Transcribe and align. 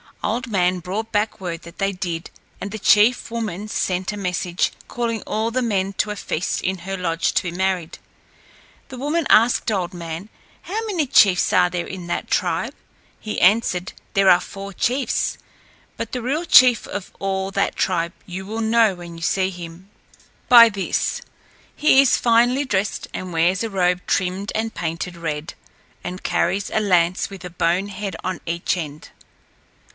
Old 0.23 0.47
Man 0.51 0.79
brought 0.79 1.11
back 1.11 1.39
word 1.39 1.63
that 1.63 1.77
they 1.77 1.91
did, 1.91 2.29
and 2.59 2.69
the 2.71 2.79
chief 2.79 3.29
woman 3.31 3.67
sent 3.67 4.11
a 4.11 4.17
message, 4.17 4.71
calling 4.87 5.21
all 5.23 5.49
the 5.49 5.61
men 5.63 5.93
to 5.93 6.09
a 6.11 6.15
feast 6.15 6.61
in 6.61 6.79
her 6.79 6.95
lodge 6.97 7.33
to 7.35 7.43
be 7.43 7.51
married. 7.51 7.97
The 8.89 8.97
woman 8.97 9.25
asked 9.29 9.71
Old 9.71 9.93
Man, 9.93 10.29
"How 10.63 10.79
many 10.85 11.05
chiefs 11.07 11.53
are 11.53 11.69
there 11.69 11.87
in 11.87 12.05
that 12.07 12.29
tribe?" 12.29 12.75
He 13.19 13.39
answered, 13.41 13.93
"There 14.13 14.29
are 14.29 14.39
four 14.39 14.73
chiefs. 14.73 15.37
But 15.97 16.11
the 16.11 16.21
real 16.21 16.45
chief 16.45 16.87
of 16.87 17.11
all 17.19 17.49
that 17.51 17.75
tribe 17.75 18.13
you 18.27 18.45
will 18.45 18.61
know 18.61 18.95
when 18.95 19.15
you 19.17 19.21
see 19.23 19.49
him 19.51 19.89
by 20.49 20.69
this 20.69 21.21
he 21.75 21.99
is 22.01 22.17
finely 22.17 22.65
dressed 22.65 23.07
and 23.13 23.33
wears 23.33 23.63
a 23.63 23.69
robe 23.71 24.01
trimmed, 24.07 24.51
and 24.55 24.73
painted 24.73 25.15
red, 25.17 25.53
and 26.03 26.23
carries 26.23 26.71
a 26.71 26.79
lance 26.79 27.29
with 27.31 27.45
a 27.45 27.49
bone 27.51 27.87
head 27.89 28.15
on 28.23 28.39
each 28.47 28.77
end." 28.77 29.09